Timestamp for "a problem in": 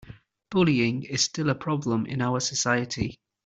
1.51-2.23